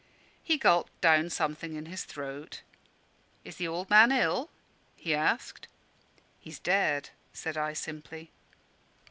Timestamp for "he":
0.41-0.57, 4.95-5.13